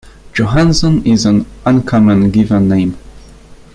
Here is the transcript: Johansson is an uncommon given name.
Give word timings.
Johansson 0.33 1.05
is 1.05 1.27
an 1.27 1.45
uncommon 1.63 2.31
given 2.31 2.67
name. 2.67 2.97